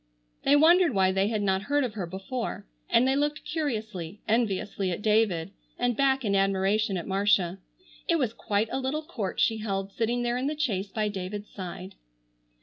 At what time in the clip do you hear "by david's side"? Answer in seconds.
10.89-11.93